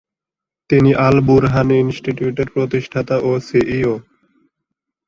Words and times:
তিনি 0.69 0.91
আল-বুরহান 1.07 1.69
ইনস্টিটিউটের 1.81 2.47
প্রতিষ্ঠাতা 2.53 3.15
ও 3.19 3.31
সিইও। 3.39 3.95